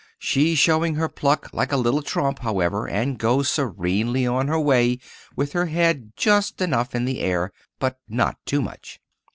[0.17, 4.97] She's showing her pluck like a little trump, however, and goes serenely on her way
[5.35, 8.99] with her head just enough in the air—but not too much.